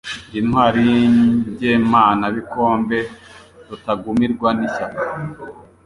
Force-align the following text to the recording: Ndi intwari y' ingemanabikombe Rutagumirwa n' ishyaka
Ndi 0.27 0.37
intwari 0.41 0.79
y' 0.91 0.97
ingemanabikombe 1.03 2.97
Rutagumirwa 3.67 4.49
n' 4.57 4.63
ishyaka 4.67 5.03